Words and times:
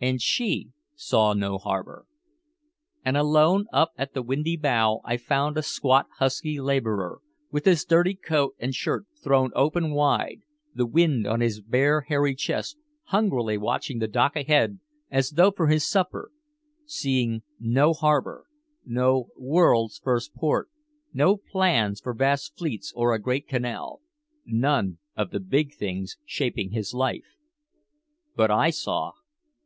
And 0.00 0.22
she 0.22 0.70
saw 0.94 1.34
no 1.34 1.58
harbor. 1.58 2.06
And 3.04 3.14
alone 3.14 3.66
up 3.74 3.92
at 3.98 4.14
the 4.14 4.22
windy 4.22 4.56
bow 4.56 5.02
I 5.04 5.18
found 5.18 5.58
a 5.58 5.62
squat 5.62 6.06
husky 6.16 6.58
laborer 6.58 7.20
with 7.52 7.66
his 7.66 7.84
dirty 7.84 8.14
coat 8.14 8.54
and 8.58 8.74
shirt 8.74 9.04
thrown 9.22 9.50
open 9.54 9.90
wide, 9.92 10.40
the 10.74 10.86
wind 10.86 11.26
on 11.26 11.42
his 11.42 11.60
bare 11.60 12.00
hairy 12.08 12.34
chest, 12.34 12.78
hungrily 13.08 13.58
watching 13.58 13.98
the 13.98 14.08
dock 14.08 14.34
ahead 14.34 14.80
as 15.10 15.32
though 15.32 15.50
for 15.50 15.66
his 15.66 15.86
supper 15.86 16.30
seeing 16.86 17.42
no 17.60 17.92
harbor, 17.92 18.46
no 18.86 19.28
world's 19.36 19.98
first 19.98 20.32
port, 20.34 20.70
no 21.12 21.36
plans 21.36 22.00
for 22.00 22.14
vast 22.14 22.56
fleets 22.56 22.94
or 22.96 23.12
a 23.12 23.18
great 23.20 23.46
canal, 23.46 24.00
none 24.46 24.96
of 25.18 25.32
the 25.32 25.40
big 25.40 25.74
things 25.74 26.16
shaping 26.24 26.70
his 26.70 26.94
life. 26.94 27.36
But 28.34 28.50
I 28.50 28.70
saw. 28.70 29.12